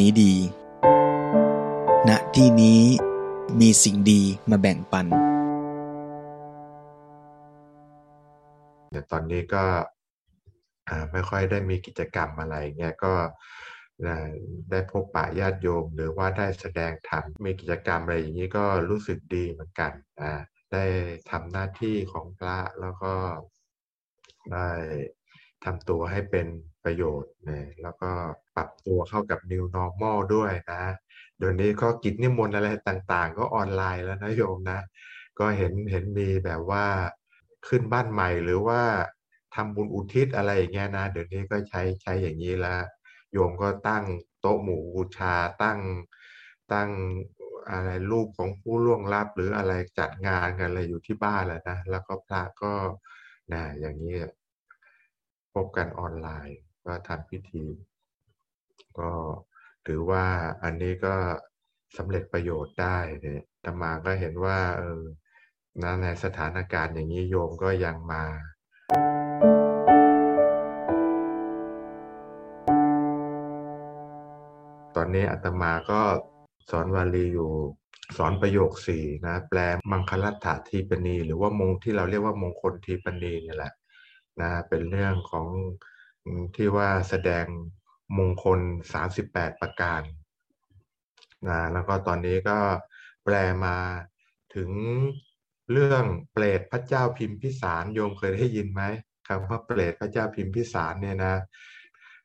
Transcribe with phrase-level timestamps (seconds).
[0.00, 0.34] นี้ดี
[2.08, 2.80] ณ ที่นี้
[3.60, 5.06] มีสิ่งดีมาแบ่งปัน
[8.90, 9.64] แต่ตอนนี้ก็
[11.12, 13.14] ไม่ค่อยได้มีกิจกรรมอะไรเงี้ยก็
[14.70, 20.32] ได้พบปะญาติโยม หรือว่าได้แสดงธรรมมีกิจกรรมอะไรอย่างนี้ก็รู้สึกดีเหมือนกันนะ
[20.72, 20.84] ได้
[21.30, 23.14] ทำหน้าที่ของพระแล้วก็
[24.52, 24.68] ได้
[25.64, 26.46] ทำตัวให้เป็น
[26.84, 28.12] ประโยชน์เนี่ยแล้วก็
[28.58, 30.82] ปรับตัวเข้ากับ New Normal ด้วยนะ
[31.38, 34.80] เดี๋ยวนี้ก็กิจนิมนต์อะไรต่างๆ ก็ออนไลน์แล้วนะโยมนะ
[35.38, 36.86] ก็เห็นเห็นมีแบบว่า
[37.66, 38.80] ขึ้นบ้านใหม่หรือว่า
[39.54, 42.82] ทำบุญอุทิศอะไรอย่างเงี้ยนะ เดี๋ยวนี้ก็ใช้ใช้อย่างนี้ล้ว
[43.32, 44.04] โยมก็ตั้ง
[44.40, 45.78] โต๊ะหมู่บูชาตั้ง
[46.72, 46.90] ตั้ง
[47.70, 52.72] อะไรรูปของผู้ล่วงลับหรืออะไรจัดงานกันอะไรอยู่ที่บ้านแหล้วนะ แล้วก็พระก็
[53.52, 54.14] นะอย่างนี้
[55.54, 57.64] พบกันออนไลน์ก็ทำพิธี
[58.98, 59.10] ก็
[59.86, 60.24] ถือว่า
[60.62, 61.14] อันนี้ก็
[61.96, 65.02] สำเร็จประโยชน์ได้เนี่ยธรรมาก็เห็นว่าเออ
[66.02, 68.24] ในสถานการณ์อย่างนี้โยมก็ยังมา
[74.96, 76.00] ตอนนี้อาตมาก็
[76.70, 77.50] สอนวาลีอยู่
[78.16, 79.58] สอนประโยคสี่นะแปล
[79.90, 83.72] มังคลัตถาทีปณี หรือว่ามงที่เราเรียกว่ามงคลทีปณีนี่แหละ
[84.40, 85.46] นะเป็นเรื่องของ
[86.56, 87.44] ที่ว่าแสดง
[88.16, 88.60] มงคล
[89.10, 90.02] 38 ประการ
[91.48, 92.58] นะแล้วก็ตอนนี้ก็
[93.24, 93.34] แปล
[93.64, 93.76] มา
[94.54, 94.70] ถึง
[95.72, 98.82] เรื่องเปรตพระเจ้าพิมพิสารโยมเคยได้ยินไหม
[99.28, 101.34] คำว่าเปรตพระเจ้าพิมพิสารเนี่ยนะ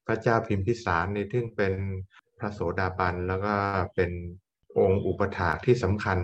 [0.07, 1.73] พระเจ้าพิมพิสารนี่ซึ่งเป็น
[2.37, 3.55] พระโสดาบันแล้วก็
[3.95, 4.11] เป็น
[4.77, 6.19] องค์อุปถากที่สำคัญ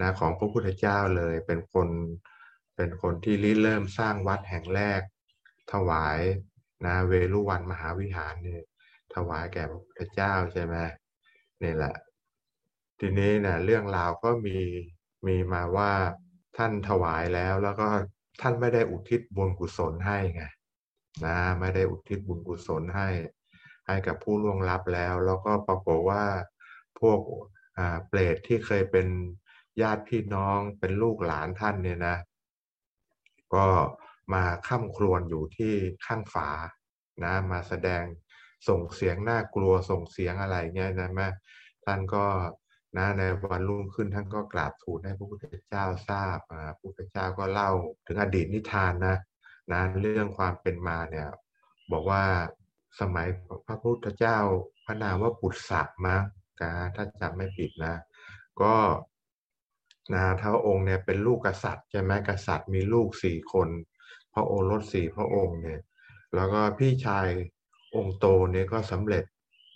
[0.00, 1.88] นะของพระพุทธเจ้าเลยเป็นคน
[2.76, 5.00] เป็นคนที่ริเริ่มสร้างวัดแห่งแรก
[5.72, 6.20] ถวาย
[6.86, 8.62] นะเวลุวันมหาวิหารเนี่ย
[9.14, 10.76] ถวายแก่พระพุทธเจ้าใช่ไหม
[11.62, 11.94] นี่แหละ
[13.00, 14.58] ทีนี้นะเรื่องราวก็มี
[15.26, 15.92] มีมาว่า
[16.56, 17.88] ท่านถวายแล้วแล้วก็
[18.40, 20.42] ท่านไม่ได้อุทิศบุญกุศลให้ไง
[21.26, 23.08] นะไม่ได้อุทิศบุญกุศลให้
[23.86, 26.24] ให้กับผู้ล่วงลับแล้ว แล้วก็ปรากฏว่า
[27.00, 27.20] พวก
[28.08, 29.06] เปรตที่เคยเป็น
[29.82, 32.16] ญาติพี่น้องเป็นลูกหลานท่านเนี่ยนะ
[33.54, 33.66] ก็
[34.32, 35.74] มาข้ามครวนอยู่ที่
[36.06, 36.50] ข้างฝา
[37.24, 38.04] นะมาแสดง
[38.68, 41.28] ส่งเสียงน่ากลัวส่งเสียงอะไรเงี้ยนะแม่
[41.84, 42.24] ท่านก็
[42.96, 47.70] นะในวันรุ่งขึ้นท่านก็กราบทูลให้พระพุทธเจ้าทราบพระพุทธเจ้าก็เล่า
[48.06, 49.16] ถึงอดีตนิทานนะ
[49.72, 51.28] นะเรื่องความเป็นมาเนี่ย
[51.92, 52.22] บอกว่า
[53.00, 53.26] สมัย
[53.66, 54.38] พระพุทธเจ้า
[54.84, 56.16] พระนามว่าปุตสะมา
[56.62, 57.94] นะถ้าจำไม่ผิดนะ
[58.62, 58.74] ก็
[60.14, 63.68] นะท้าองค์เนี่ยเป็นลูกกษัตริย์ใช่ไหมกษัตริย์มีลูกสี่คน
[64.32, 65.80] พระโอรสสี่พระองค์เนี่ย
[66.34, 67.26] แล้วก็พี่ชาย
[67.96, 69.24] องค์โตเนี่ยก็สำเร็จ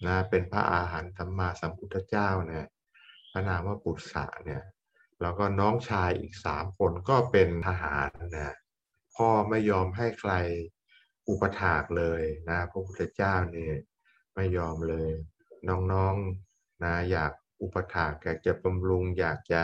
[0.07, 2.67] นะเป็นพระอาหารสัมมาสัมพุทธเจ้าเนี่ย
[3.33, 4.63] พระนามว่าปุตสะเนี่ย
[5.21, 8.55] แล้วก็น้องชายอีกสามคนก็เป็นทหารนะ
[9.17, 10.33] พ่อไม่ยอมให้ใคร
[11.29, 13.75] อุปถากเลยนะพระพุทธเจ้าเนี่ย
[14.35, 15.11] ไม่ยอมเลย
[15.69, 17.33] น้องๆนะอยาก
[17.63, 19.63] อุปถากอยากจะบำรุงอยากจะ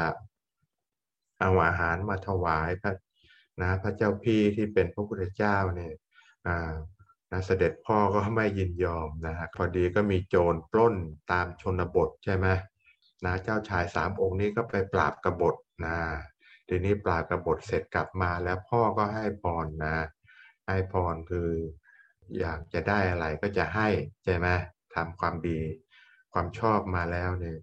[1.40, 2.92] เอาอาหารมาถวายพระ
[3.60, 5.94] นะพระเจ้าพี่ที่เป็นพระพุทธเจ้าเนี่ย
[7.30, 10.94] นะเสด็จพ่อก็ไม่ยินยอมนะฮะพอดีก็มีโจรปล้น
[11.32, 12.46] ตามชนบทใช่ไหม
[13.24, 15.96] นะเจ้าชายสามองค์นี้ก็ไปปราบกบฏนะ
[16.68, 19.96] ทีนี้ปราบกบฏเสร็จกลับมาแล้วพ่อก็ให้พรนะ
[20.66, 21.50] ให้พรคือ
[22.40, 23.88] อยากจะได้อะไรก็จะให้
[24.24, 24.48] ใช่ไหม
[24.94, 25.60] ทำความดี
[26.32, 27.58] ความชอบมาแล้วเนี่ย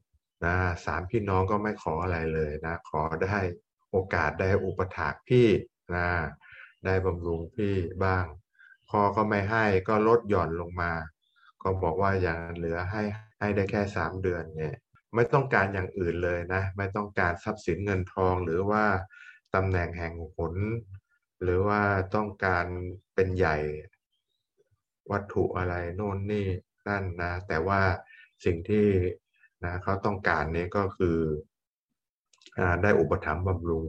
[0.46, 0.56] นะ
[0.86, 3.38] สามพี่น้องก็ไม่ขออะไรเลยนะ ขอได้
[3.92, 5.48] โอกาสได้อุปถากพี่
[5.96, 6.08] นะ
[6.86, 8.26] ได้บำรุงพี่บ้าง
[8.90, 10.92] พอก็ไม่ให้ก็ลดหย่อนลงมา
[11.64, 13.04] ก็บอกว่าอย่างเหลือให้
[13.40, 14.76] ให้ได้แค่สามเดือนเนี่ย
[15.16, 18.84] ไม่ต้องการอย่างอื่นเลยนะ ไม่ต้องการทรัพย์สินเงินทองหรือว่า
[19.56, 20.54] ตำแหน่งแห่งผล
[21.42, 21.82] หรือว่า
[22.16, 22.66] ต้องการ
[23.16, 23.58] เป็นใหญ่
[25.12, 26.48] วัตถุอะไรโน่นนี่
[26.88, 27.82] นั่นนะ แต่ว่า
[28.46, 28.88] สิ่งที่
[29.64, 31.18] นะเขาต้องการนี้ก็คือ
[32.58, 33.86] อได้อุปถัมภ์บำรุง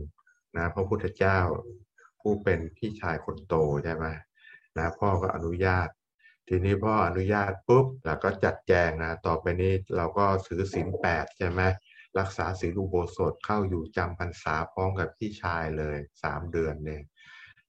[0.57, 1.39] นะพระพุทธเจ้า
[2.21, 3.55] ผู้เป็นพี่ชายคนโต
[3.85, 4.07] ใช่ไหม
[4.79, 5.89] นะพ่อก็อนุญาต
[6.49, 11.63] ทีนี้พ่ออนุญาตปุ๊บแล้วก็จัดแจงนะต่อไปนี้เราก็ถือศีลแปดใช่ไหม
[12.19, 17.03] รักษาศีลอุโบสถเข้าอยู่จำพรรษาพร้อมกับพี่ชายเลยสามเดือนเนี่ย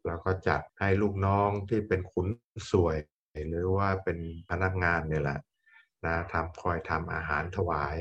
[0.06, 2.28] แล้วก็จัดให้ลูกน้องที่เป็นขุน
[2.72, 2.98] สวย
[3.50, 4.18] หรือว่าเป็น
[4.50, 5.40] พนักงานเนี่ยแหละ
[6.06, 7.96] นะทำคอยทำอาหารถวาย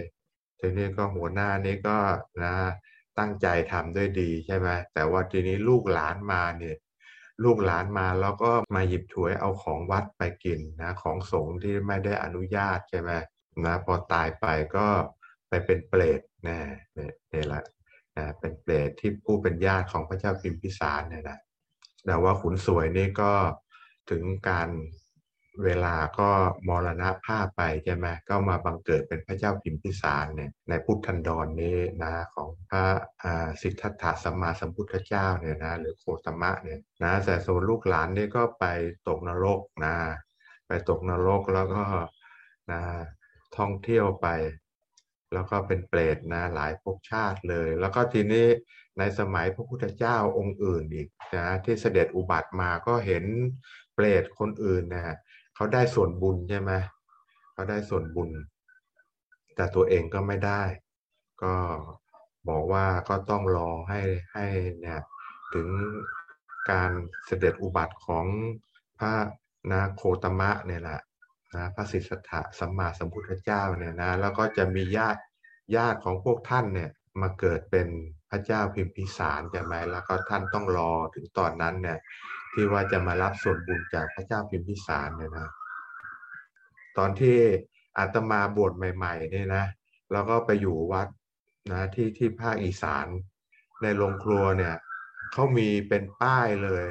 [0.61, 1.99] ทีนี้ก็หัวหน้านี้ก็
[2.45, 2.55] นะ
[3.19, 6.77] ตั้งใจทำด้วยดีใช่ไหมแต่ว่าทีนี้ลูกหลานมาเนี่ย
[7.45, 13.11] ลูกหลานมาแล้วก็มาหยิบฉวยเอาของวัดไปกินนะของสงฆ์ที่ไม่ได้อนุญาตใช่ไหม
[13.67, 14.47] นะพอตายไป
[14.77, 14.87] ก็
[15.49, 16.59] ไปเป็นเปรตนะ
[17.33, 17.65] นี่แหละ
[18.17, 21.39] นะเป็นเปรตที่ผู้เป็นญาติของพระเจ้าพิมพิสารเนี่ยนะ
[22.07, 23.33] แต่ว่าขุนสวยนี่ก็
[24.11, 24.69] ถึงการ
[25.65, 26.31] เวลาก็
[26.69, 32.85] มรณะภาพไปใช่ไหมก็มาบังเกิดเป็นพระเจ้าพิมพิสารเนี่ยในพุทธันดรนนี้นะของพระ
[33.63, 38.65] สิทธัตถะสัมมาสัมพุทธเจ้าเนี่ยนะหรือโคตมะเนี่ยนะแต่ส่วนลูกหลานนี่ก็ไป
[39.09, 39.95] ตกนรกนะ
[40.69, 41.83] ไปตกนรกแล้วก็
[42.73, 42.81] นะ
[43.57, 44.29] ท่องเที่ยวไป
[45.33, 48.47] แล้วก็เป็นเปรตนะหลายภพชาติเลย แล้วก็ทีนี้
[48.99, 53.25] ในสมัยพระพุทธเจ้าองค์อื่นอีกนะที่เสด็จอุบัติมาก็เห็น
[53.95, 55.17] เปรตคนอื่นนะ
[55.61, 56.73] เขาได้ส่วนบุญใช่ไหม
[57.53, 58.31] เขาได้ส่วนบุญ
[59.55, 60.63] แต่ตัวเองก็ไม่ได้
[61.43, 61.55] ก็
[62.49, 64.01] บอกว่าก็ต้องรอให้
[64.33, 64.47] ให้
[64.81, 65.01] เนี่ย
[65.55, 65.69] ถึง
[66.71, 66.91] การ
[67.27, 68.27] เสด็จอุบัติของ
[68.99, 69.13] พระ
[69.71, 71.01] นาโคตมะเนี่ยแหละ
[71.55, 75.23] นะพระสิทธัตถะสัมมาสัมพุทธเจ้าเนี่ยนะแล้วก็จะมีญาติ
[75.77, 76.91] ญาติของพวกท่านเนี่ย
[77.21, 77.89] มาเกิดเป็น
[78.31, 81.99] พระเจ้าพิมพิสารใช่ไหมแล้วก็ท่านต้องรอถึงตอนนั้นเนี่ย
[82.61, 85.49] ที่ว่าจะมารับส่วนบุญจากพระเจ้าพิมพิสารเนี่ยนะ
[86.97, 87.37] ตอนที่
[87.99, 89.65] อาตมาบวชใหม่ๆเนี่ยนะ
[90.13, 91.09] แล้วก็ไปอยู่วัด
[91.73, 93.07] นะที่ที่ภาคอีสาน
[93.83, 94.75] ในโรงครัวเนี่ย
[95.33, 96.87] เขามีเป็นป้ายเลย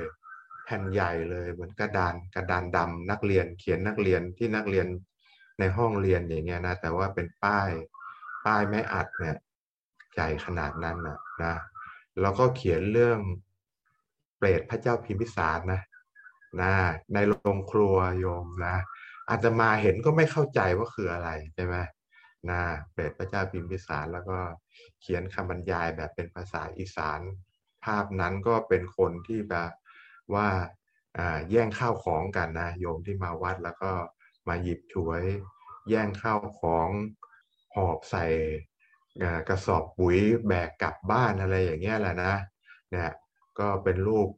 [0.64, 4.88] แผ่นใหญ่เลยเหมือนกระดานกระดานดำนักเรียนเขียนนักเรียนที่นักเรียน
[5.60, 7.70] ในห้องเรียนอย่างเงี้ยนะแต่ว่าเป็นป้าย
[8.46, 9.38] ป้ายไม่อัดเนี่ย
[10.14, 11.56] ใหญ่ขนาดนั้นนะนะ
[12.22, 13.20] แล้วก็เขียนเรื่อง
[14.38, 15.82] เปรตพระเจ้าพิมพิสารนะ
[16.62, 16.74] นะ
[17.14, 18.78] ในโรงครัวโยมนะ
[19.30, 21.76] อาจจะมาเห็นก็ไม่เข้าใจว่าคืออะไรใช่ไหม
[22.50, 22.62] นะ
[22.92, 24.40] เปรตพระเจ้าพิมพิสารแล้วก็
[25.02, 27.20] เขียนคำบรรยายแบบเป็นภาษาอีสาน
[27.86, 29.72] ภาพนั้นก็เป็นคนที่แบบ
[30.34, 30.50] ว่า
[31.50, 33.92] แย่งข้าวของกันนะโยมที่มาวัดแล้วก็
[34.48, 35.24] มาหยิบฉวย
[35.90, 36.90] แย่งข้าวของ
[37.76, 38.26] หอบใส่
[39.50, 40.18] กระสอบปุ๋ย
[40.48, 42.34] แบกกลับบ้านอะไรอย่างเงี้ยแหละนะ
[42.92, 43.12] เนี่ย
[43.60, 44.30] ก็เป็นรูป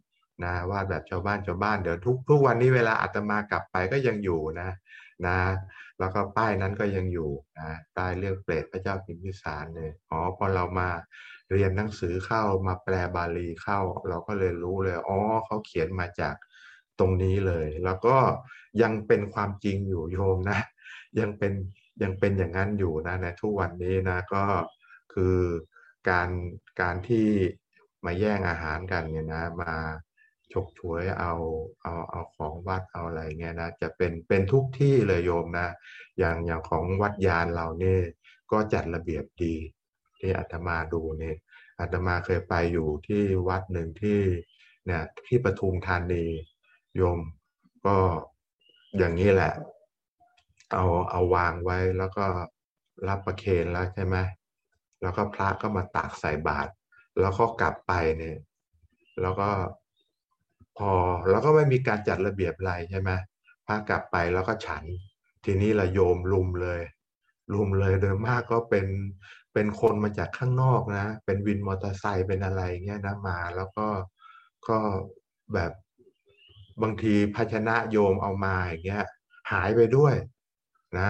[0.44, 4.70] นะวาดแบบชาวบ้านชาวบ้านเดี๋ยวทุกทุกวันนี้เวลาอาตมากลับไปก็ยังอยู่นะ
[5.28, 5.40] นะ
[6.00, 7.30] แล้วก็ป้ายนั้นก็ยังอยู่
[7.60, 10.90] นะป้ายเรื่องเปรตพระเจ้าพิมพิสารเลยอ๋อพอเรามา
[11.52, 13.80] เรียนหนังสือเข้ามาแปลบาลีเข้า
[14.10, 16.36] เราก็เลยรู้เลยอ๋อเขาเขียนมาจาก
[17.00, 18.18] ตรงนี้เลย แล้วก็
[18.82, 20.60] ยังเป็นความจริงอยู่โยมนะ
[21.20, 21.54] ยังเป็น
[22.04, 24.46] ยังเป็นอย่างนั้นอยู่นะในทุกวันนี้นะก็
[25.14, 25.38] คือ
[26.10, 26.30] การ
[26.82, 27.28] การที่
[28.06, 29.74] มาแย่งอาหารกันเนี่ยนะมา
[30.52, 31.34] ฉกฉวยเอา
[31.84, 35.68] เอาเอาของวัดเอาอะไรเงี้ยนะจะเป็นเป็นทุกที่เลยโยมนะ
[36.18, 38.02] อย่างอย่างของวัดยานเราเนี่ย
[38.52, 39.56] ก็จัดระเบียบดี
[40.20, 41.38] ที่อาตมาดูเนี่ย
[41.80, 44.20] อาตมาเคยไปอยู่ที่วัดหนึ่งที่
[44.86, 46.26] เนี่ยที่ปทุมธานี
[46.96, 47.20] โยม
[47.86, 47.98] ก็
[48.98, 49.54] อย่างนี้แหละ
[50.74, 52.26] เอาเอาวางไว้แล้วก็
[53.08, 54.18] รับประเคนแล้วใช่ไหม
[55.02, 56.72] แล้วก็พระก็มาตักใส่บาตร
[57.22, 58.38] แล้วก็กลับไปเนี่ย
[59.22, 59.50] แล้วก็
[60.78, 60.92] พอ
[61.30, 63.12] แล้วก็ไม่มีการจัดระเบียบอะไรใช่ไหม
[63.66, 64.84] พระกลับไปแล้วก็ฉัน
[65.46, 66.82] ทีนี้ละโยมลุมเลย
[67.54, 68.88] ลุมเลยโดยมากก็เป็น
[69.54, 73.88] เป็นคนมาจากข้างนอกนะ เป็นวินมอเตอร์ไซค์เป็นอะไรเงี้ยนะมา แล้วก็
[74.68, 74.78] ก็
[75.54, 75.72] แบบ
[76.82, 79.06] บางทีภาชนะโยมเอามาอย่างเงี้ย
[79.52, 80.16] หายไปด้วย
[81.00, 81.10] นะ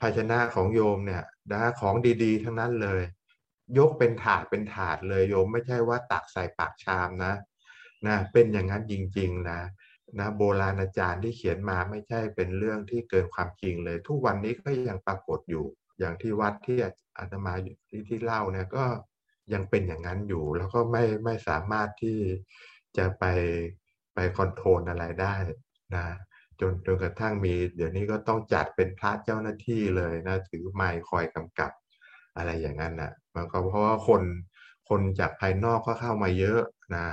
[0.00, 3.02] ภาชนะของโยมเนี่ยนะของดี ๆ ทั้งนั้นเลย
[3.78, 7.34] ยกเป็นถาดเป็นถาดเลยโยมไม่ใช่ว่าตักใส่ปากชามนะ
[8.06, 9.60] นะเป็นอย่างนั้นจริงๆนะ
[10.18, 15.64] นะโบราณอาจารย์ที่เขียนมาไม่ใช่เป็นเรื่องที่เกินความจริงเลย ทุกวันนี้ก็ยังปรากฏอยู่
[15.98, 16.78] อย่างที่วัดที่
[17.18, 17.54] อาตมา
[17.88, 18.84] ที่ที่เล่าเนี่ยก็
[19.52, 22.18] ยังเป็นอย่างนั้นอยู่ แล้วก็ไม่ไม่สามารถที่
[22.96, 23.24] จะไป
[24.14, 25.34] ไปคอนโทรลอะไรได้
[25.94, 26.04] นะ
[26.60, 31.70] จนจนกระทั่งมี เดี๋ยวนี้ก็ต้องจัดเป็นพระเจ้าหน้าที่เลยนะถือไม้คอยกำกับ
[32.36, 34.22] อะไรอย่างนั้นนะมันก็เพราะว่าคน
[34.88, 36.60] คนจากภายนอกก็เข้ามาเยอะ
[36.96, 37.06] นะ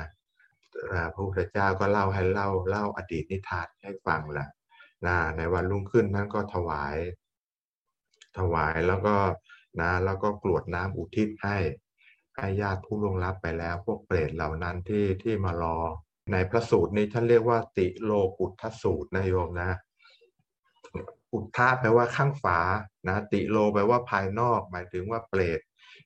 [1.13, 4.47] พระพุทธเจ้าก็เล่าให้เล่าเล่าอดีตนิทานให้ฟังแหละ
[5.05, 6.95] นะในวันรุ่งขึ้นนั้นก็ถวาย
[8.37, 9.15] ถวายแล้วก็
[9.79, 11.57] นะแล้วก็กรวดน้ำอุทิศให้
[12.37, 15.77] ให้ญาติผู้ล่วงลับไปแล้ว พวกเปรตเหล่านั้นที่ที่มารอ
[16.31, 19.71] ในพระสูตรนี้ท่านเรียกว่าติโลกุทธสูตรนะโยมนะ
[21.33, 22.59] อุทธาแปลว่าข้างฝา
[23.07, 25.59] นะติโลแปลว่าภายนอก หมายถึงว่าเปรต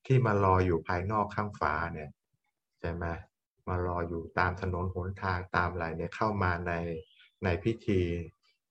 [0.05, 2.09] ที่มารออยู่ภายนอกข้างฝาเนี่ย
[2.79, 3.05] ใช่ไหม
[3.67, 6.73] มารออยู่ตามถนนหนทางตามอะไรเนี่ยเข้ามาใน
[7.43, 8.01] ในพิธี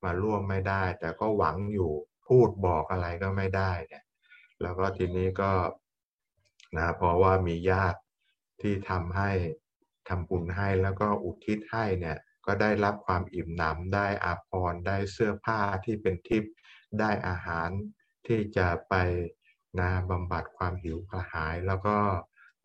[0.05, 1.93] มาร่วมไม่ได้ แต่ก็หวังอยู่
[2.27, 4.05] พูดบอกอะไรก็ไม่ได้เนี่ย
[4.63, 5.53] แล้วก็ทีนี้ก็
[6.77, 8.01] นะเพราะว่ามีญาติ
[8.61, 9.31] ที่ทำให้
[10.09, 16.53] ทำบุญให้แล้วก็อุทิศให้เนี่ย ก็ได้รับความอิ่มหนำได้อาภรณ์ได้เสื้อผ้าที่เป็นทิพย์
[17.01, 17.69] ได้อาหาร
[18.27, 18.95] ที่จะไป
[19.81, 21.97] นะบำบัดความหิวกระหายแล้วก็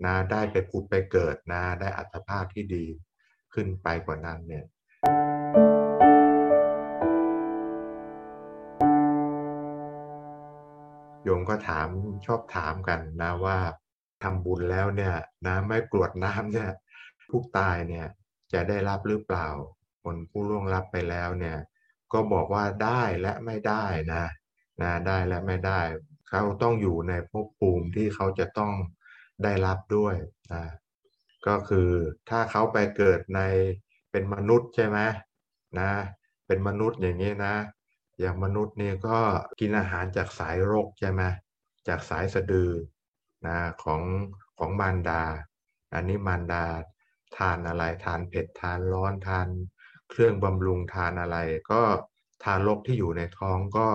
[0.05, 2.85] นะได้ไปผุดไปเกิดนะได้อัตภาพที่ดี
[3.53, 4.65] ขึ้นไปกว่านั้นเนี่ย
[11.23, 11.88] โยมก็ถาม
[12.25, 13.57] ชอบถามกันนะว่า
[14.23, 15.15] ทำบุญแล้วเนี่ย
[15.47, 16.71] นะไม่กรวดน้ำเนี่ย
[17.29, 18.07] ผู้ตายเนี่ย
[18.53, 19.48] จะได้รับหรือเปล่า
[20.03, 21.58] คนผู้ล่วงลับไปแล้วเนี่ย
[22.13, 24.24] ก็บอกว่าได้และไม่ได้นะ
[24.81, 25.81] นะได้และไม่ได้
[26.29, 28.72] เขาต้องอยู่ในภพภูมิที่เขาจะต้อง
[29.43, 30.15] ได้รับด้วย
[30.53, 30.63] นะ
[31.48, 31.89] ก็คือ
[32.29, 33.41] ถ้าเขาไปเกิดใน
[34.12, 35.00] เป็นมนุษย์ใช่ไหม
[35.79, 35.91] นะ
[36.48, 37.55] เป็นมนุษย์อย่างนี้นะ
[38.20, 39.20] อย่างมนุษย์นี่ก็
[39.60, 41.22] กินอาหารจากสายรกใช่ไหม
[41.88, 42.72] จากสายสะดือ
[43.48, 44.01] นะของ
[44.58, 45.24] ของมารดา
[45.93, 46.63] อันนี้มารดา
[47.38, 49.47] ทานอะไรทานเผ็ดทานร้อนทาน
[50.09, 51.38] เครื่องบำรุงทานอะไร
[51.71, 51.81] ก็
[52.43, 53.88] ทานรกที่อยู่ในท้องก็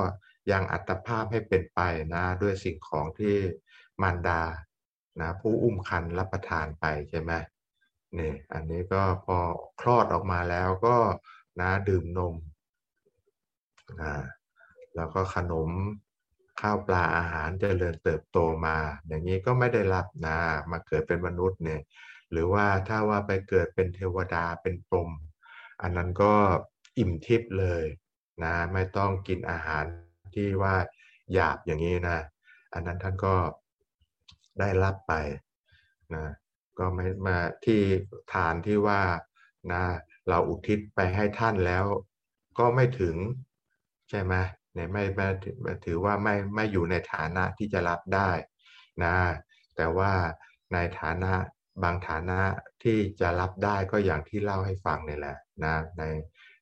[0.51, 1.81] ยังอัตภาพให้เป็นไป
[2.15, 3.37] นะด้วยสิ่งของที่
[4.03, 4.43] มารดา
[5.21, 7.33] นะผู้อุ้มคันรับประทานไปใช่ไหม
[8.19, 9.39] นี่อันนี้ก็พอ
[9.81, 10.97] คลอดออกมาแล้วก็
[11.61, 12.35] นะดื่มนม
[14.01, 14.13] นะ
[14.97, 15.71] แล้วก็ขนม
[16.61, 18.77] ข้าวปลาอาหารจเจริญเติบโตมา
[19.07, 20.39] อย่างนี้ก็ไม่ได้รับนะ
[20.71, 21.81] มาเกิดเป็นมนุษย์เนี่ย
[22.37, 25.11] หรือว่าถ้าว่าไปเกิดเป็นเทวดาเป็นพรม
[25.83, 26.35] อันนั้นก็
[26.99, 27.85] อิ่มทิพย์เลย
[28.45, 29.85] นะไม่ต้องกินอาหาร
[30.35, 30.75] ที่ว่า
[31.33, 32.19] หยาบอย่างนี้นะ
[32.73, 33.35] อันนั้นท่านก็
[34.61, 35.13] ได้รับไป
[36.15, 36.27] นะ
[36.79, 37.81] ก็ไม่มาที่
[38.35, 39.03] ฐานที่ว่า
[39.73, 39.83] นะ
[40.29, 41.85] เราอุทิศไปให้ท่านแล้ว
[42.59, 43.17] ก็ไม่ถึง
[44.11, 44.35] ใช่ไหม
[44.75, 45.27] เนี่ยไม่ไม่
[45.85, 48.31] ถือว่าไม่ไม่อยู่ในฐานะที่จะรับได้
[49.05, 49.17] นะ
[49.77, 50.13] แต่ว่า
[50.73, 51.33] ในฐานะ
[51.83, 52.41] บางฐานะ
[52.83, 56.03] ที่จะรับได้ก็อย่างที่เล่าให้ฟังนี่แหละนะใน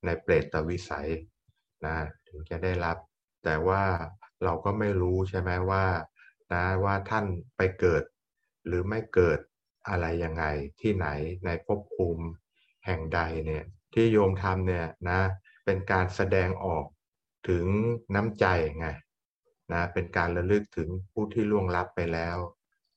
[0.04, 1.08] ในเปรตวิสัย
[1.86, 1.96] นะ
[2.28, 2.96] ถึงจะได้รับ
[3.44, 3.82] แต่ว่า
[4.44, 5.86] เราก็ไม่รู้ใช่ไหมว่า
[6.52, 7.24] นะว่าท่าน
[7.56, 8.02] ไปเกิด
[8.66, 9.38] หรือไม่เกิด
[9.88, 10.44] อะไรยังไง
[10.80, 11.08] ที่ไหน
[11.44, 12.26] ในภพภูมิ
[12.86, 15.20] แห่งใดเนี่ยที่โยมทำเนี่ยนะ
[15.64, 16.84] เป็นการแสดงออก
[17.48, 17.64] ถึง
[18.14, 18.46] น้ำใจ
[18.78, 18.88] ไง
[19.72, 22.36] นะเป็นการระลึกถึงผู้ที่ล่วงลับไปแล้ว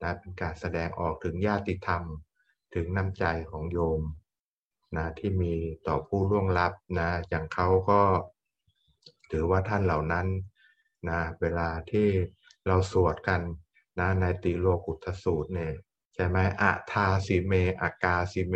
[0.02, 2.04] นะเป็นการแสดงออกถึงญาติธรรม
[2.74, 4.02] ถึงน้ำใจของโยม
[4.96, 5.54] นะที่มี
[5.88, 8.02] ต่อผู้ล่วงลับนะอย่างเขาก็
[9.32, 10.28] ถือว่าท่านเหล่านั้น
[11.10, 12.08] นะเวลาที่
[12.68, 13.42] เราสวดกัน
[14.00, 15.74] นะในติโลกุตสูตรเนี่ย
[16.14, 18.56] ใช่ไหมอะทาสิเมอากาสิเม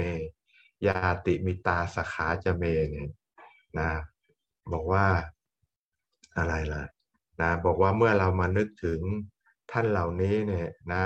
[0.88, 3.10] ยาติมิตาสขาจเมเนี่ย
[3.80, 3.90] นะ
[4.72, 5.06] บอกว่า
[6.38, 6.84] อะไรล่ะ
[7.42, 9.02] นะบอกว่าเมื่อเรามานึกถึง
[9.72, 11.04] ท่านเหล่านี้เนี่ยนะ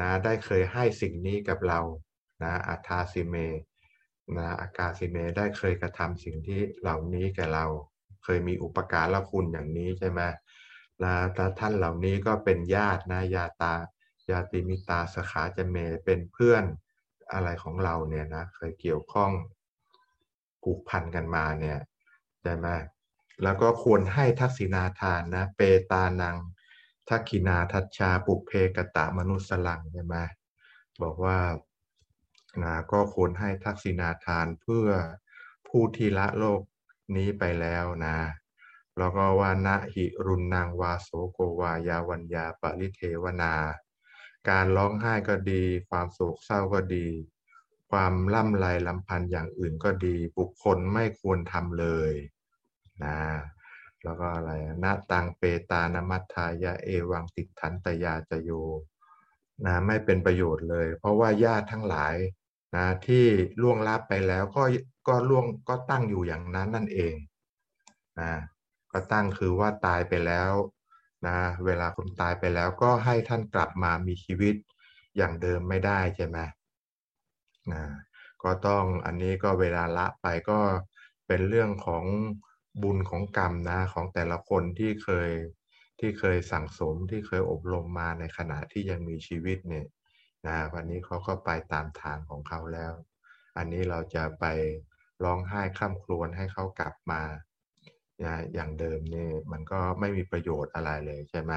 [0.00, 1.80] นะได้เคยให้สิ่งนี้กับเรา
[2.42, 3.36] นะอัทาสิเม
[4.36, 7.66] นะอากาสิเมได้เคยกระทำสิ่งที่เหล่านี้แก่เรา
[8.24, 10.20] เคยมีอุปการละคุณอย่างนี้ใช่ไหม
[11.02, 11.14] นะ
[11.58, 13.74] ท่านเหล่านี้ก็เป็นญาตินะญาตา
[14.30, 16.64] ยาติมิตาสขาจะเมเป็นเพื่อน
[17.32, 19.30] อะไรของเราเนี่ยนะเคยเกี่ยวข้อง
[20.62, 21.78] ผูกพันกันมาเนี่ย
[22.42, 22.68] ใช่ไหม
[23.42, 25.60] แล้วก็ควรให้ทักษิณาทานนะเป
[25.90, 26.36] ตานัง
[27.08, 30.16] ทักขินาทัชชาปุเพกตะมนุสลังใช่ไหม
[31.02, 31.38] บอกว่า
[32.62, 34.88] นะก็ควรให้ทักษิณาทานเพื่อ
[35.68, 36.60] ผู้ที่ละโลก
[37.16, 38.18] นี้ไปแล้วนะ
[38.98, 43.54] แล้วก็ว่านะหิรุนนางวาโสโกวายาวัญญาปริเทวนา
[44.48, 47.06] การร้องไห้ก็ดี ความโศกเศร้าก็ดี
[47.90, 52.12] ความล่ำไรลำพันธ์อย่างอื่นก็ดี บุคคลไม่ควรทำเลย
[53.04, 53.18] นะ
[54.06, 54.52] แล้วก็อะไร
[54.84, 58.50] นาตังเปตานมัตทายะเอวังติดทันตยาจโย
[59.64, 62.14] นะไม่เป็นประโยชน์เลย เพราะว่าญาติทั้งหลาย
[62.76, 63.24] นะที่
[63.62, 64.62] ล่วงลับไปแล้วก็
[65.08, 67.14] ก็ล่วงก็ตั้งอยู่อย่างนั้นนั่นเอง
[68.20, 68.32] นะ
[68.92, 70.50] ก็ตั้งคือว่าตายไปแล้ว
[71.26, 74.54] นะเวลาคุณตายไปแล้วก็ให้ท่านกลับมามีชีวิต
[75.16, 76.38] อย่างเดิมไม่ได้ใช่ไหม
[77.72, 77.84] นะ
[78.42, 80.58] ก็ต้องอันนี้ก็เวลาละไปก็
[81.26, 82.04] เป็นเรื่องของ
[82.82, 85.30] บุญของกรรมนะของแต่ละคนที่เคย
[86.00, 89.86] ที่เคยสั่งสมที่เคยอบรมมาในขณะที่ยังมีชีวิตเนี่ย
[90.46, 92.92] นะวันนี้เขาก็ไปตามทางของเขาแล้ว
[93.56, 94.44] อันนี้เราจะไป
[95.24, 97.22] ร้องไห้ข้ามครวญให้เขากลับมา
[98.24, 101.52] นะอย่างเดิมนี่มันก็ไม่มีประโยชน์อะไรเลยใช่ไหม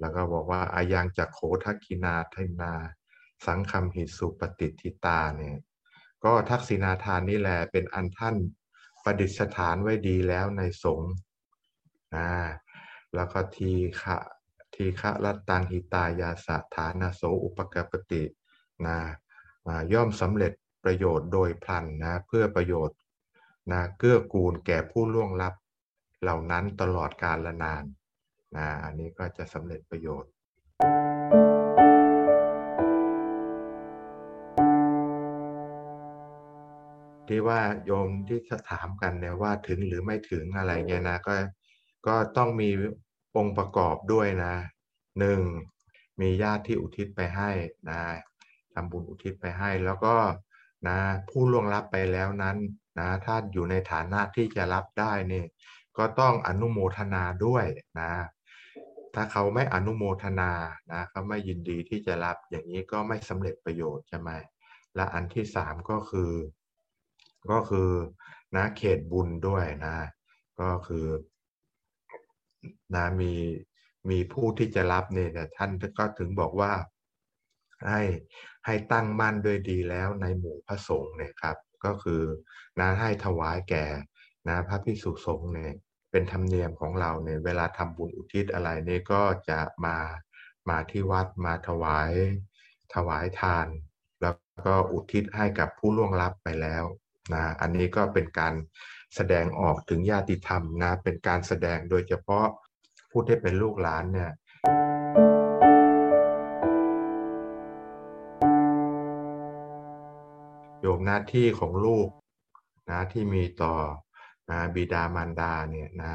[0.00, 2.74] แล้วก็บอกว่าอายังจากโคทักกินาทินา
[3.46, 5.58] สังคำหิสุปฏิทิตาเนี่ย
[6.24, 8.36] ก็ทักษิณาทานนี่แหละเป็นอันท่าน
[9.04, 11.12] ประดิษฐานไว้ดีแล้วในสงฆ์
[12.16, 12.28] นะ
[13.14, 14.16] แล้วก็ทีฆะ
[14.74, 18.22] ทีฆะรัตตังหิตายาสถานาโสอุปกปติ
[18.86, 18.96] นะ
[19.92, 20.52] ย่อมสำเร็จ
[20.84, 22.98] ประโยชน์โดยพลันนะเพื่อประโยชน์
[23.72, 25.54] นะเกื้อกูลแก่ผู้ล่วงลับ
[26.22, 27.84] เหล่านั้นตลอดกาลละนาน
[28.56, 30.32] นะอันนี้ก็จะสำเร็จประโยชน์
[37.28, 38.40] ที่ว่าโยมที่
[38.70, 41.34] ถามกันเนี่ยว่าถึงหรือไม่ถึงอะไรเงี้ยนะก็
[42.06, 42.70] ก็ต้องมี
[43.36, 44.54] องค์ประกอบด้วยนะ
[45.18, 45.40] หนึ่ง
[46.20, 47.50] มีญาติที่อุทิศไปให้
[47.90, 48.00] นะ
[48.74, 50.14] ทำบุญอุทิศไปให้แล้วก็
[50.88, 52.56] นะผู้ล่วงลับไปแล้วนั้น
[52.98, 55.46] นะถ้าอยู่ในฐานะที่จะรับได้เนี่ย
[55.98, 57.64] ก็ต้องอนุโมทนาด้วย
[58.00, 58.10] นะ
[59.14, 60.52] ถ้าเขาไม่อนุโมทนา
[60.92, 64.30] นะเขาไม่ยินดีที่จะรับอย่างนี้ก็ไม่สำเร็จประโยชน์ใช่ไหม
[64.94, 66.30] และอันที่สามก็คือ
[67.50, 67.90] ก็คือ
[68.56, 69.96] นะเขตบุญด้วยนะ
[70.60, 71.06] ก็คือ
[72.94, 73.34] นะมี
[74.10, 76.72] มีผู้ที่จะรับเนี่ยท่านก็ถึงบอกว่า
[77.88, 78.02] ให้
[78.66, 82.22] ให้ตั้งมั่นด้วยดีแล้วในหมู่พระสงฆ์เนี่ยครับ ก็คือ
[82.80, 83.86] นะให้ถวายแก่
[84.48, 85.72] นะพระพิสุสงฆ์เนี่ย
[86.10, 89.96] เป็นธรรมเนียมของเราเนี่ยเวลาทำบุญอุทิศอะไรนี่ก็จะมา
[90.68, 92.12] มาที่วัดมาถวาย
[92.94, 93.66] ถวายทาน
[94.22, 94.36] แล้ว
[94.66, 96.84] ก็อุทิศให้กับผู้ล่วงลับไปแล้ว
[97.32, 98.54] นะอันนี้ก็เป็นการ
[99.14, 102.46] แสดงออกถึงญาติธรรมนะเป็นการแสดงโดยเฉพาะ
[103.10, 104.32] ผู้ที่เป็นลูกหลานเนี่ย
[110.80, 112.08] โยมหน้าที่ของลูก
[112.90, 113.74] นะที่มีต่อ
[114.50, 116.14] นะบิดามารดาเนี่ยนะ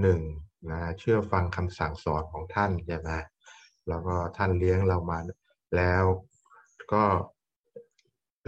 [0.00, 0.20] หนึ่ง
[0.70, 3.10] นะเชื่อฟังคำสั่งสอนของท่านใช่ไหม
[3.88, 5.18] แล้วก็ท่านเลี้ยงเรามา
[5.76, 6.04] แล้ว
[6.92, 7.04] ก็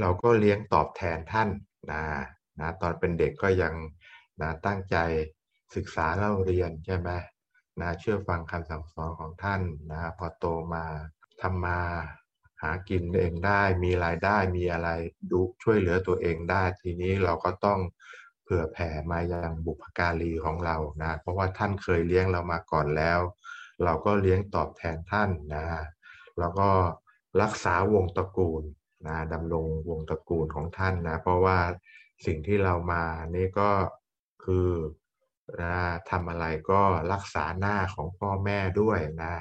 [0.01, 1.49] เราก็เลี้ยงตอบแทนท่าน
[1.93, 2.05] นะ
[2.61, 3.75] นะตอนเป็นเด็กก็ยัง
[4.41, 4.97] นะตั้งใจ
[5.75, 7.11] ศึกษาเล่าเรียนใช่ไหม
[7.81, 10.85] นะเชื่อฟังคำสั่งสอนของท่านนะพอโตมา
[11.41, 11.81] ทำมา
[12.63, 14.89] หากินเองได้มีรายได้มีอะไร
[15.31, 17.81] ดูช่วยเหลือตัวเองได้ ทีนี้เราก็ต้อง
[18.43, 23.21] เผื่อแผ่มายังบุพการีของเรานะเพราะว่าท่านเคยเลี้ยงเรามาก่อนแล้ว
[23.85, 25.67] เราก็เลี้ยงตอบแทนท่านนะ
[26.39, 26.71] แล้วก็
[27.43, 28.63] รักษาวงตระกูล
[29.09, 31.59] นะดำรงวงตระกูลของท่านนะ เพราะว่า
[32.27, 33.05] สิ่งที่เรามา
[33.37, 33.71] นี่ก็
[34.45, 34.69] คือ
[35.63, 35.77] นะ
[36.11, 36.81] ทำอะไรก็
[37.13, 39.35] รักษาหน้าของพ่อแม่ด้วยนะ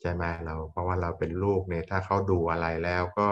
[0.00, 3.28] ใช่ไหมเราเพราะว่าเราเป็นลูกเนี่ยถ้าเขาดูอะไรแล้วก็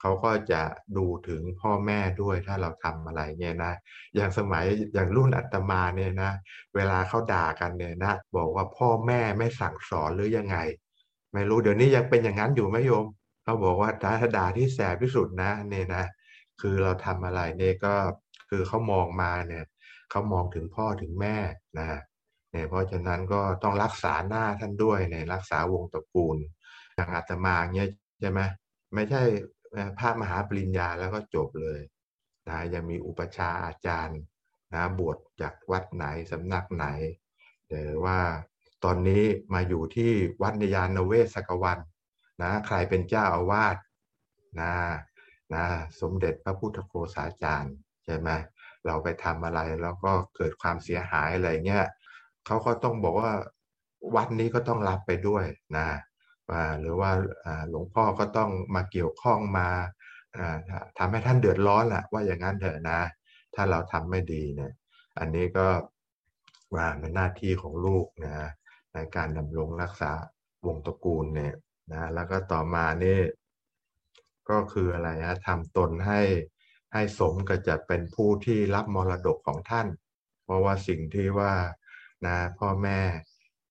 [0.00, 0.62] เขาก็จะ
[0.96, 3.72] ดูถึงพ่อแม่ด้วยถ้าเราทำอะไรเนี่ยนะ
[4.14, 6.32] อย่างสมัยอย่างรุ่นอัตมาเนี่ยนะ
[6.74, 10.56] เวลาเขาด่ากันเนี่ยนะ บอกว่าพ่อแม่ไม่สั่งสอนหรือยังไง
[11.32, 13.06] ไม่รู้เดี๋ยวนี้ยังเป็นอย่างนั้นอยู่ไหมโยม
[13.42, 16.04] เขาบอกว่าถ้าด่าที่แสบที่สุดนะเนี่ยนะ
[16.60, 17.94] คือเราทำอะไรเนี่ยก็
[18.50, 19.64] คือเขามองมาเนี่ย
[20.10, 21.36] เขามองถึงพ่อถึงแม่
[21.78, 22.00] นะ
[22.52, 26.36] เนี่ยเพราะฉะนั้นก็ต้องรักษาหน้าท่านด้วยเนี่ยรักษาวงตระกูล
[26.94, 28.40] อย่างอาตมาเนี่ยใช่ไหม
[28.94, 29.22] ไม่ใช่
[29.98, 31.80] พระมหาปริญญาแล้วก็จบเลย
[32.48, 34.20] นะยังมีอุปชาอาจารย์
[34.74, 36.86] นะบวชจากวัดไหนสำนักไหน
[37.68, 38.18] หรือว่า
[38.84, 39.24] ตอนนี้
[39.54, 40.10] มาอยู่ที่
[40.42, 41.78] วัดนยานเวศกวัน
[42.42, 43.76] นะใครเป็นเจ้าอาวาส
[44.60, 44.74] นะ
[45.54, 45.64] นะ
[46.00, 47.74] สมเด็จพระพุทธโฆษาจารย์
[48.04, 48.30] ใช่ไหม
[48.86, 51.86] เราไปทำอะไรแล้วก็เกิดความเสียหายอะไรเงี้ย
[52.46, 53.32] เขาก็ต้องบอกว่า
[54.14, 55.44] วัดนี้ก็ต้องรับไปด้วย
[55.78, 55.88] นะ
[56.80, 57.10] หรือว่า
[57.70, 59.68] หลวงพ่อก็ต้องมาเกี่ยวข้องมา
[60.98, 63.00] ทำให้ท่านเดือดร้อนแหละว่าอย่างนั้นเถอะนะ
[63.54, 64.72] ถ้าเราทำไม่ดีเนี่ย
[65.18, 65.66] อันนี้ก็
[66.74, 68.50] ว่าเป็นหน้าที่ของลูกนะ
[68.94, 70.12] ในการดำรงรักษา
[70.66, 71.54] วงตระกูลเนี่ย
[71.90, 73.18] นะแล้วก็ต่อมานี่
[74.50, 76.20] ก็คืออะไรนะทำตนให้
[76.92, 79.88] ให้สมกับจะเป็นผู้ที่รับมรดกของท่าน
[80.44, 81.54] เพราะว่าสิ่งที่ว่า
[82.26, 83.00] นะพ่อแม่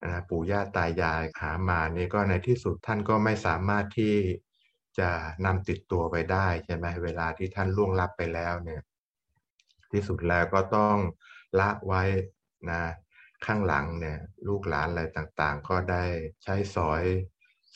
[0.04, 4.16] นะปู่ย่าตายายหามานี่ก็ในที่สุดท่านก็ไม่สามารถที่
[4.98, 5.10] จะ
[5.44, 8.82] นำติดตัวไปได้ใช่ไหมเวลาที่ท่านล่วงลับไปแล้วเนี่ย
[9.92, 10.96] ที่สุดแล้วก็ต้อง
[11.60, 12.02] ละไว้
[12.70, 12.82] นะ
[13.46, 16.04] ข้างหลังเนี่ยลูกหลานอะไรต่างๆ ก็ได้
[16.42, 17.02] ใช้สอย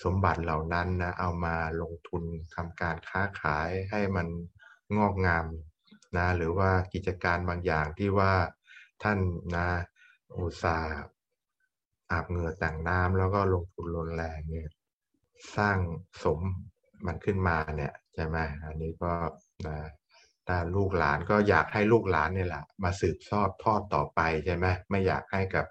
[0.03, 2.23] สมบัติเหล่านั้นนะเอามาลงทุน
[2.55, 4.27] ทำการค้าขายให้มัน
[4.97, 5.47] งอกงาม
[6.17, 8.33] นะหรือว่ากิจการบางอย่างที่ว่า
[9.03, 9.19] ท่าน
[9.57, 9.69] นะ
[10.39, 10.97] อุตสาห์
[12.11, 14.71] อาบเหงื่อแต่งน้ำแล้วก็ลงทุนลนแรงเนี่ย
[15.57, 15.79] สร้าง
[16.25, 16.41] สม
[17.07, 19.13] มันขึ้นมาเนี่ยใช่ไหมอันนี้ก็
[19.67, 19.79] นะ
[20.49, 25.67] ถ้าลูกหลานก็อยากให้ลูกหลานเนี่ยแหละมาสืบทอดทอดต่อไปใช่ไหมไม่อยากให้กับ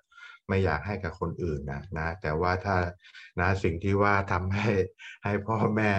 [0.48, 2.78] ไม่อยากให้กับคนอื่นนะนะแต่ว่าถ้า
[3.40, 4.70] นะสิ่งที่ว่าทำให้
[5.24, 5.92] ให้พ่อแม่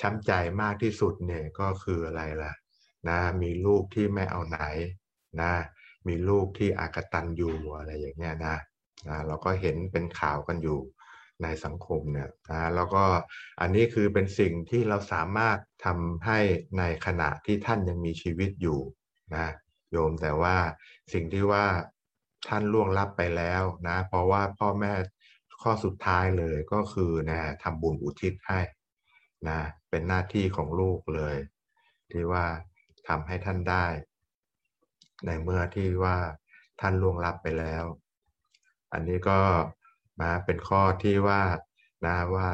[0.00, 2.52] ช้ำใจมากที่สุดเนี่ยก็คืออะไรล่ะ
[3.08, 4.60] นะมีลูกที่ไม่เอาไหน
[5.40, 5.52] นะ
[6.08, 8.56] มีลูกที่อากตันอยู่อะไรอย่างเงี้ยนะ
[9.08, 10.80] นะเราก็เห็นเป็นข่าวกันอยู่
[11.42, 13.04] ในสังคมเนี่ยนะแล้วก็
[13.60, 16.38] อันนี้คือเป็นสิ่งที่เราสามารถทำให้
[16.78, 18.80] ในขณะที่ท่านยังมีชีวิตอยู่
[19.34, 19.48] นะ
[19.92, 20.56] โยมแต่ว่า
[21.12, 21.64] สิ่งที่ว่า
[22.48, 24.92] ท่านล่วงลับไปแล้วนะ เพราะว่าพ่อแม่
[25.62, 28.60] ข้อสุดท้ายเลยก็คือนะทำบุญอุทิศให้
[29.48, 31.36] นะเป็นหน้าที่ของลูกเลย
[32.10, 32.44] ที่ว่า
[33.08, 33.86] ทำให้ท่านได้
[35.26, 36.16] ในเมื่อที่ว่า
[36.80, 37.84] ท่านล่วงลับไปแล้ว
[38.92, 39.40] อันนี้ก็
[40.20, 41.42] มาเป็นข้อที่ว่า
[42.06, 42.48] นะว่า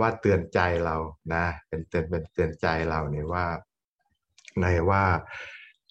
[0.00, 0.96] ว่าเตือนใจเรา
[1.34, 3.46] นะเป็นเตือนเป็นเตือนใจเราเนี่ยว่า
[4.60, 5.04] ในว่า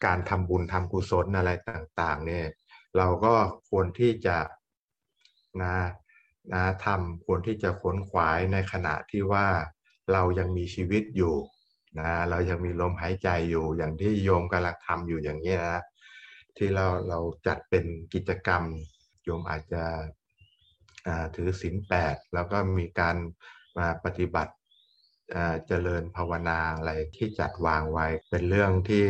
[0.05, 2.45] การทำบุญทำกุศลอะไรต่าง ๆ เนี่ย
[2.97, 3.35] เราก็
[3.69, 4.37] ควรที่จะ
[5.63, 5.75] นะ
[6.53, 9.47] นะทำควรที่จะขนขวายในขณะที่ว่า
[10.11, 11.35] เรายังมีชีวิตอยู่
[11.99, 15.83] นะเรายังมีลมหายใจอยู่อย่างที่โยมกำลังทำอยู่อย่างนี้นะ
[16.57, 18.63] ที่เราเราจัดเป็นกิจกรรม
[19.23, 19.83] โยมอาจจะ
[21.35, 23.15] ถือศีลแปดแล้วก็มีการ
[23.77, 24.53] มาปฏิบัติ
[25.67, 29.05] เจริญภาวนาอะไรที่จัดวางไว้เป็นเรื่องที่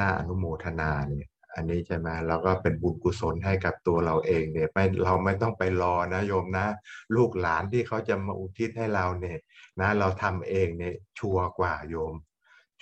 [0.00, 6.66] น่าอนุโมทนาเนี่ย อันนี้ใช่ไหมเราก็เป็นบุญกุศลให้กับตัวเราเองเนี่ยไม่เราไม่ต้องไปรอนะโยมนะ
[7.16, 9.38] ลูกหลานที่เขาจะมาอุทิศให้เราเนี่ย
[9.80, 12.14] นะเราทำเองเนี่ยชัวร์กว่าโยม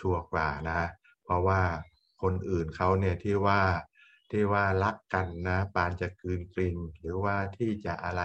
[0.01, 0.81] ชัวร์กว่านะ
[1.25, 1.61] เพราะว่า
[2.23, 3.61] คนอื่นเขาเนี่ยที่ว่า
[4.31, 8.23] ที่ว่ารักกันนะปานจะกืนกลินหรือว่าที่จะอะไร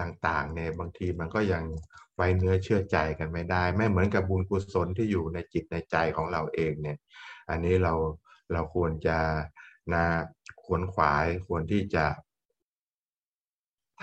[0.00, 1.64] ต่างๆเนี่ยบางทีมันก็ยัง
[2.16, 6.98] ไว้เนื้อเชื่อใจกันไม่ได้ ไม่เหมือนกับบุญกุศลที่อยู่ในจิตในใจของเราเองเนี่ย
[7.50, 7.94] อันนี้เรา
[8.52, 9.18] เราควรจะ
[9.92, 10.04] นะ
[10.64, 12.06] ควรขวายควรที่จะ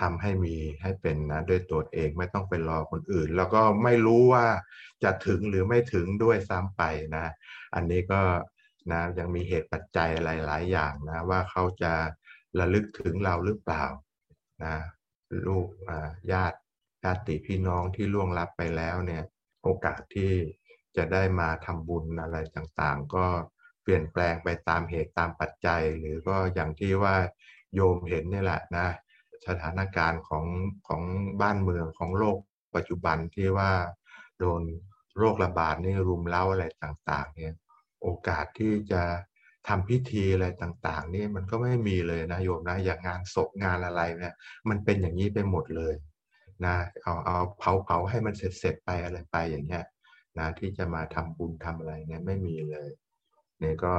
[0.00, 4.46] ทำให้มีให้เป็นนะด้วยตัวเองไม่ต้องไปรอคนอื่น แล้วก็ไม่รู้ว่า
[5.02, 6.82] จะถึงหรือไม่ถึงด้วยซ้ำไป
[7.16, 7.26] นะ
[7.74, 8.22] อันนี้ก็
[8.92, 11.92] นะยังมีเหตุปัจจัยอะไรหลายอย่างนะ ว่าเขาจะ
[12.58, 13.84] ระลึกถึงเราหรือเปล่า
[14.64, 14.76] นะ
[15.46, 15.66] ลูก
[16.32, 16.58] ญาติ
[17.04, 19.22] ญาติพี่น้องที่ล่วงลับไปแล้วเนี่ย
[19.62, 20.32] โอกาสที่
[20.96, 23.26] จะได้มาทำบุญอะไรต่างๆ ก็
[23.82, 27.14] เปลี่ยนแปลงไปตามเหตุตามปัจจัย หรือก็อย่างที่ว่า
[27.74, 28.88] โยมเห็นนี่แหละนะ
[29.46, 30.44] สถานการณ์ของ
[30.88, 31.02] ของ
[31.40, 32.38] บ้านเมืองของโลก
[32.74, 33.70] ปัจจุบันที่ว่า
[34.38, 34.62] โดน
[35.18, 37.54] โรคระบาดนี่รุมเร้าอะไรต่างๆเนี่ย
[38.02, 39.02] โอกาสที่จะ
[39.68, 44.34] ทำพิธีอะไรต่างๆ นี่มันก็ไม่มีเลยนะโยมนะอย่างงานศพงานอะไรเนี่ย
[44.68, 45.94] มันเป็นอย่างนี้ไปหมดเลย
[46.64, 49.84] นะเอาเอาเผาเผาให้มันเสร็จเสร็จไปอะไรไปอย่างเงี้ย
[50.38, 52.90] นะที่จะมาทำบุญทำอะไรเนี่ยไม่มีเลย
[53.64, 53.94] นี่ยก็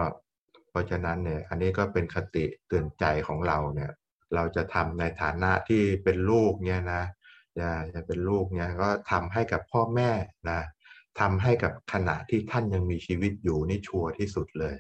[0.70, 3.92] เพราะฉะนั้นเนี่ยอันนี้ก็เป็นคติเตือนใจของเราเนี่ย
[4.36, 7.04] เราจะทำในฐานะที่เป็นลูกเนี่ยนะ
[7.60, 10.12] จะจะเป็นลูกเนี่ยก็ทำให้กับพ่อแม่
[10.50, 10.62] นะ
[11.20, 14.76] ทำให้กับขณะที่ท่านยังมีชีวิตอยู่นี่ชัวร์ที่สุดเลย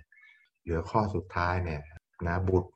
[0.61, 1.81] เหลือข้อสุดท้ายเนี่ย
[2.27, 2.71] นะบุตร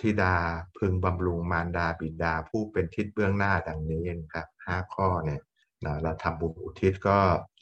[0.00, 0.36] ธิดา
[0.78, 5.40] พึงบำรุงมารดาบิดาผู้เป็นทิศเบื้องหน้าดังนี้ครับห้าข้อเนี่ย
[5.84, 7.18] นะเราทำบุญอุทิศก็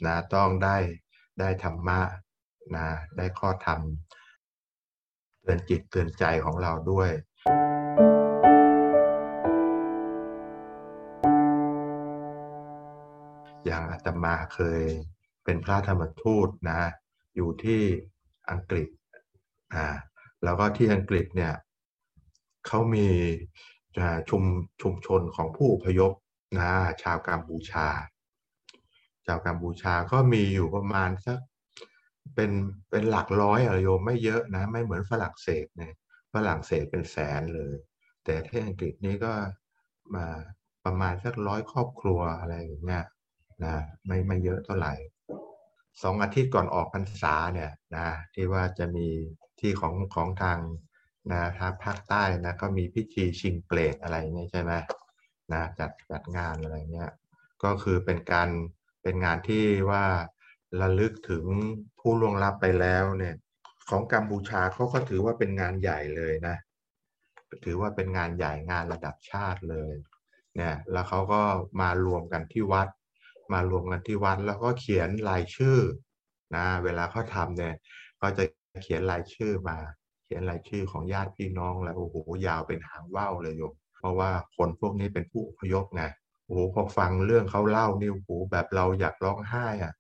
[0.07, 0.76] นะต้องได้
[1.40, 2.00] ได้ธรรมะ
[2.76, 3.80] นะได้ข้อธรรม
[5.42, 7.11] เตือนจิตเตือนใจของเราด้วย
[13.66, 14.83] อย่างอาตมาเคย
[15.44, 16.80] เป็นพระธรรมทูตนะ
[17.37, 17.83] อยู่ที่
[18.50, 18.88] อังกฤษ
[19.74, 19.87] อ่า
[20.44, 21.54] แล้วก็ที่อังกฤษเนี่ย
[22.66, 23.09] เขามี
[24.30, 24.42] ชุม
[24.83, 26.12] ชุมชนของผู้พยพ
[26.59, 27.88] นะชาวกัมพูชา
[29.26, 31.38] ชาวกัมพูชาก็มีอยู่ประมาณสัก
[32.35, 32.51] เป็น
[32.90, 35.93] เป็นหลักร้อยอะโยมไม่เยอะนะ ไม่เหมือนฝรั่งเศสเนี่ย
[36.35, 37.75] ฝรั่งเศสเป็นแสนเลย
[38.25, 39.33] แต่ที่อังกฤษนี่ก็
[40.14, 40.27] มา
[40.85, 43.05] ประมาณสักร้อยครอบครัวอะไรอย่างเงี้ย
[43.64, 44.95] นะไม่ไม่เยอะเท่าไหร่
[46.03, 49.07] สองอาทิตย์ก่อนออกพรรษาเนี่ยนะที่ว่าจะมี
[49.61, 50.59] ที่ของของทาง
[51.31, 54.73] นะทางภาคใต้นะก็มีพิธีชิงเปลดอะไรเงี้ยใช่ไหม
[55.53, 57.11] นะจัดจัดงานอะไรเงี้ย
[57.62, 58.49] ก็คือเป็นการ
[59.03, 60.05] เป็นงานที่ว่า
[60.80, 61.44] ระลึกถึง
[62.00, 63.35] ผู้ล่วงลับไปแล้วเนี่ย
[63.90, 66.56] ของกัมพูชาเขาก็ถือว่าเป็นงานใหญ่เลยนะ
[67.64, 69.94] ถือว่าเป็นงานใหญ่งานระดับชาติเลย
[70.56, 71.42] เนี่ย แล้วเขาก็
[71.80, 72.88] มารวมกันที่วัด
[73.52, 75.78] มารวมกันที่วัดแล้วก็เขียนรายชื่อ
[76.56, 77.74] นะ เวลาเขาทำเนี่ย
[78.20, 78.44] ก็จะ
[78.83, 79.78] เขียนรายชื่อมา
[80.24, 86.02] เขียนรายชื่อของญาติพี่น้องแล้วโอ้โหยาวเป็นหางว่าวเลยโยมเพราะว่าคนพวกนี้เป็นผู้อพยพไง
[86.44, 89.92] โอ้โหพอฟังเรื่องเขาเล่านี่โอ้โหแบบเราอยากร้องไห้อะ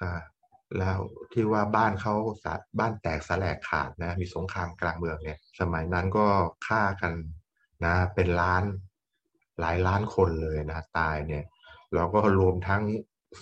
[0.00, 0.14] ค่ะ
[0.78, 0.98] แล้ว
[1.32, 2.14] ที่ว่าบ้านเขา
[2.78, 6.26] บ้านแตกสลายขาดนะ มีสงครามกลางเมืองเนี่ย สมัยนั้นก็
[6.66, 7.12] ฆ่ากัน
[7.84, 8.64] นะ เป็นล้าน
[9.60, 11.44] หลายล้านคนเลยนะ ตายเนี่ย
[11.94, 12.82] แล้วก็รวมทั้ง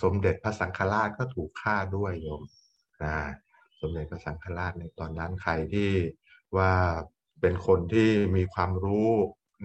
[0.01, 2.43] สมเด็จพระสังฆราชก็ถูกฆ่าด้วยโยม
[3.03, 3.15] นะ
[3.81, 5.91] สมเด็จพระสังฆราชในตอนนั้นใครที่
[6.57, 6.71] ว่า
[7.41, 9.11] เป็นคนที่มีความรู้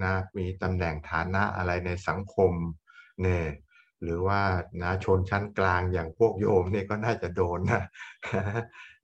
[0.04, 2.52] นะมีตำแหน่งฐานะอะไรในสังคม
[3.22, 3.44] เนี่ย
[4.02, 4.40] หรือว่า
[4.82, 7.82] นะชนชั้นกลางอย่างพวกโยมเนี่ยก็น่าจะโดนนะ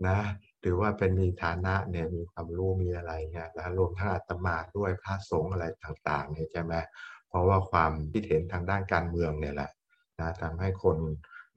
[0.07, 0.19] นะ
[0.61, 6.75] หรือว่าเป็นมีฐานะเนี่ยมีความรู้มีอะไรเงี้ยแล้วรวมทั้งอาตมาด้วยพระสงฆ์อะไรต่างๆเนี่ยใช่ไหม
[7.29, 9.71] เพราะว่าความคิดเห็นทางด้านการเมืองเนี่ยแหละ
[10.21, 10.97] นะทำให้คน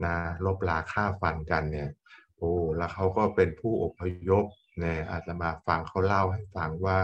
[0.05, 0.13] นะ
[0.45, 1.89] ลบลาฆ่าฟันกันเนี่ย
[2.37, 4.45] โอ้แล้วเขาก็เป็นผู้อพยพ
[4.79, 6.99] เนี่ยอาจจะมาฟังเขาเล่าให้ฟังว่า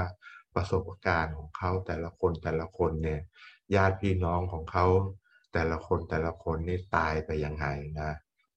[0.55, 3.21] ประสบการณ์ของเขาแต่ละคนแต่ละคนเนี่ย
[3.75, 4.85] ญาติพี่น้องของเขา
[5.55, 7.67] แต่ละคนแต่ละคนนี่ตายไปยังไง
[8.01, 8.11] นะ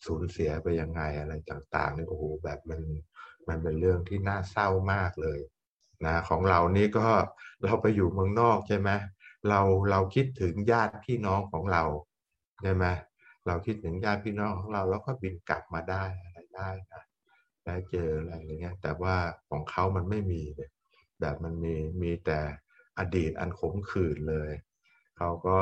[0.07, 2.81] สูญเสียไปยังไงอะไรต่างๆนี่โอ้โหแบบมัน
[3.49, 5.41] มันเป็นเรื่องที่น่าเศร้ามากเลย
[6.07, 7.09] นะของเรานี่ก็
[7.65, 8.91] เราไปอยู่เมืองนอกใช่ไหม
[9.49, 11.85] เราเราคิดถึงญาติพี่น้องของเรา
[12.63, 12.85] ใช่ไหม
[13.47, 17.03] เราคิดถึงญาติพี่น้องของเราแล้วก็บินกลับมาได้อะไรได้นะ
[17.65, 19.15] ได้เจออะไรอย่างเงี้ยแต่ว่า
[19.51, 20.71] ของเขามันไม่มีเลย
[21.21, 22.41] แบบมันมีมีแต่
[22.99, 24.51] อดีตอันขมขื่นเลย
[25.17, 25.59] เขาก็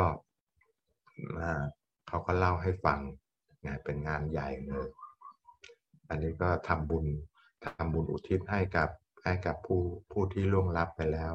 [2.08, 3.00] เขาก็เล่าให้ฟัง
[3.66, 4.88] นะเป็นงานใหญ่เลย
[6.08, 7.06] อันนี้ก็ทำบุญ
[7.64, 8.88] ทำบุญอุทิศให้กับ
[9.24, 9.80] ให้กับผู้
[10.12, 11.34] ผู้ที่ล่วงลับไปแล้ว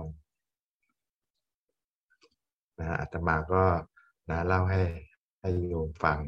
[2.79, 3.63] นะอาตมาก็
[4.29, 4.81] นะเล่าให้
[5.41, 6.19] ให้โยมฟัง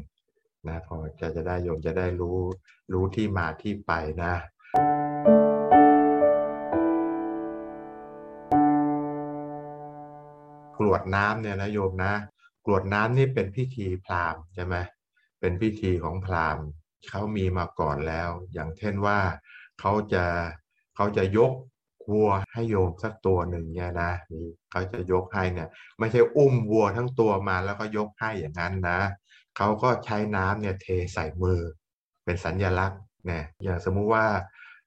[0.68, 2.38] นะพอจะจะได้โยมจะได้รู้
[2.92, 3.92] รู้ที่มาที่ไป
[4.24, 4.32] นะ
[10.78, 12.14] กรวดน้ำเนี่ยนะโยมนะ
[12.66, 14.76] กรวดน้ำนี่เป็นพิธีพราหมณ์ใช่ไหม
[15.40, 16.64] เป็นพิธีของพราหมณ์
[17.10, 19.18] เขามีมาก่อนแล้ว อย่างเช่นว่า
[19.80, 20.24] เขาจะ
[20.96, 21.52] เขาจะยก
[22.12, 24.12] วัวให้โยมสักตัวหนึ่งเนี่ยนะ
[24.70, 29.00] เขาจะยกให้เนี่ย ไม่ใช่อุ้มวัวทั้งตัวมาแล้วก็ยกให้อย่างนั้นนะ
[29.56, 31.60] เขาก็ใช้น้ำเนี่ยเทใส่มือ
[32.24, 34.26] เป็นสัญญลักษณ์เนี่ยอย่างสมมุติว่า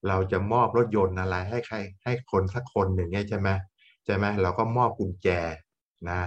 [0.08, 3.50] เราจะมอบรถยนต์อะไรให้ใครให้คนสักคนหนึ่งเนี่ยใช่ไหม
[4.06, 5.30] ใช่ไหมเราก็มอบกุญแจ
[6.10, 6.22] นะ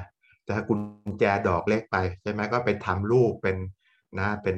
[0.50, 0.80] แต่กุญ
[1.20, 3.56] แจดอกเล็กไปใช่ไหมก็ไปทำรูปเป็น
[4.18, 4.56] นะเป็น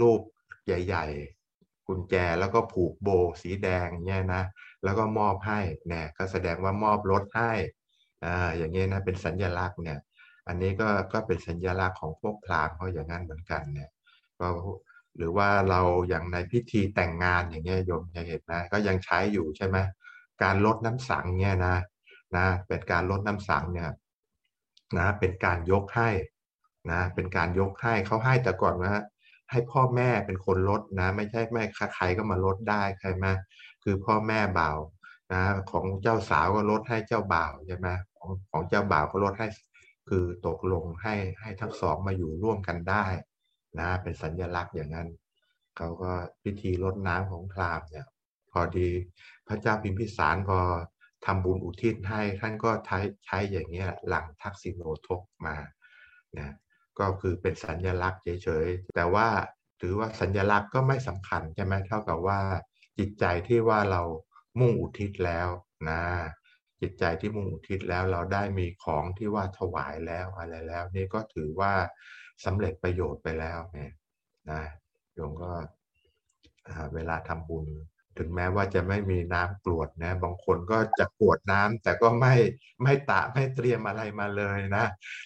[0.00, 0.20] รูป
[0.66, 1.04] ใหญ่
[1.46, 3.08] ๆ กุญแจแล้วก็ผูกโบ
[3.42, 4.42] สีแดงเนี่ยนะ
[4.84, 7.52] แล้วก็มอบให้เนี่ยก็แสดงว่ามอบรถให้
[8.24, 9.98] อ่าอย่างเงี้ยนะเป็นสัญญลักษณ์เนี่ย
[10.48, 13.90] อันนี้ก็ก็เป็นสัญลักษณ์ของพวกพราหมณ์เขาอย่างนั้นเหมือนกันเนี่ย
[14.40, 14.46] ก็
[15.18, 19.76] หรือว่าเราอย่างในพิธีแต่งงานอย่างเงี้ยโยมจะเห็นนะก็ยังใช้อยู่ใช่ไหม
[20.42, 21.76] การลดน้ำสังเนี่ยนะ
[22.36, 23.90] นะเป็นการลดน้ำสังเนี่ย
[24.98, 26.10] นะเป็นการยกให้
[26.90, 29.02] นะเป็นการยกให้เขาให้แต่ก่อนนะ
[29.50, 31.62] ให้พ่อแม่เป็นคนลดนะ ไม่ใช่แม่
[31.94, 33.26] ใครก็มาลดได้ใช่ไหม
[33.84, 34.78] คือพ่อแม่บ่าว
[35.32, 39.46] นะของเจ้าสาวก็ลดให้เจ้าบ่าวใช่ไหมของของเจ้าบ่าวก็ลดให้
[40.08, 43.04] คือตกลงให้ให้ทั้งสองมาอยู่ร่วมกันได้
[43.78, 45.08] นะเป็นสัญญลักษณ์อย่างนั้น
[45.76, 48.06] เขาก็พิธีรดน้ำของพราหมณ์เนี่ย
[48.52, 48.88] พอดี
[49.48, 50.58] พระเจ้าพิมพิสารพอ
[51.26, 55.56] ทำบุญอุทิศให้ท่านก็ใช้ใช้อย่างนี้ยหลังทักษิโนทกมา
[56.38, 56.54] นะ
[56.98, 59.28] ก็คือเป็นสัญญลักษณ์เฉยๆ แต่ว่า
[59.80, 62.40] ถือว่าสัญญลักษณ์ก็ไม่สำคัญใช่ไหมเท่ากับว่า
[62.98, 64.02] จิตใจที่ว่าเรา
[64.60, 65.48] มุ่งอุทิศแล้ว
[65.88, 66.02] นะ
[66.80, 71.72] จิตใจที่มุ่งอุทิศแล้วเราได้มีของที่ว่าถวายแล้วอะไรแล้ว นี่ก็ถือว่า
[72.44, 73.92] สำเร็จประโยชน์ไปแล้วเนี่ย
[74.50, 74.62] นะ
[75.14, 75.52] โยมก็
[76.94, 77.66] เวลาทำบุญ
[78.18, 82.34] ถึงแม้ว่าจะไม่มีน้ำกรวดนะ บางคนก็จะกรวดน้ำแต่ก็ไม่
[82.82, 84.84] ไม่ตะไม่เตรียมอะไรมาเลยนะ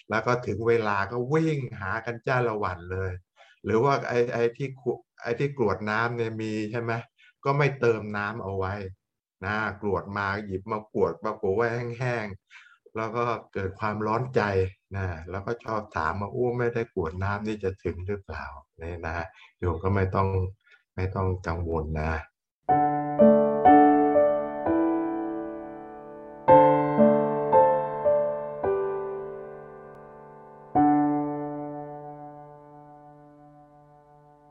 [0.09, 3.11] แล้วก็ถึงเวลาก็วิ่งหากันจ้าละวันเลย
[3.63, 4.69] หรือว่าไอ้ไอ้ที่
[5.21, 6.91] ไอ้ที่กรวดน้ำเนี่ยมีใช่ไหม
[7.45, 8.73] ก็ไม่เติมน้ำเอาไว้
[9.45, 11.67] นะกรวดมาหยิบมากรวดมากรวดไว้
[11.99, 14.41] แห้งๆแล้วก็เกิดความร้อนใจ
[14.95, 18.45] นะแล้วก็ชอบถามมาอู้ไม่ได้กรวดน้ำนี่จะถึงหรือเปล่า
[18.77, 19.25] เนี่ยนะ
[19.59, 20.27] โยมก็ไม่ต้อง
[20.95, 22.13] ไม่ต้องกังวลนะ